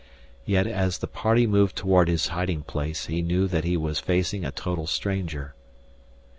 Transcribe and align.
Yet 0.47 0.65
as 0.65 0.97
the 0.97 1.05
party 1.05 1.45
moved 1.45 1.75
toward 1.75 2.07
his 2.07 2.29
hiding 2.29 2.63
place 2.63 3.05
he 3.05 3.21
knew 3.21 3.45
that 3.47 3.63
he 3.65 3.77
was 3.77 3.99
facing 3.99 4.43
a 4.43 4.49
total 4.51 4.87
stranger. 4.87 5.53